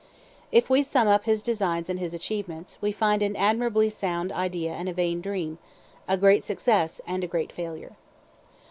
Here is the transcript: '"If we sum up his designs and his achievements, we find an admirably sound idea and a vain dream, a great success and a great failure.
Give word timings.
'"If 0.51 0.67
we 0.67 0.81
sum 0.81 1.07
up 1.07 1.25
his 1.25 1.43
designs 1.43 1.87
and 1.87 1.99
his 1.99 2.11
achievements, 2.11 2.79
we 2.81 2.91
find 2.91 3.21
an 3.21 3.35
admirably 3.35 3.87
sound 3.91 4.31
idea 4.31 4.71
and 4.73 4.89
a 4.89 4.93
vain 4.93 5.21
dream, 5.21 5.59
a 6.07 6.17
great 6.17 6.43
success 6.43 6.99
and 7.05 7.23
a 7.23 7.27
great 7.27 7.51
failure. 7.51 7.95